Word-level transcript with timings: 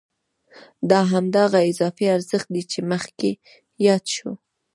دا 0.89 0.99
هماغه 1.11 1.59
اضافي 1.71 2.05
ارزښت 2.15 2.47
دی 2.55 2.63
چې 2.71 2.79
مخکې 2.91 3.31
یاد 3.87 4.03
شو 4.15 4.31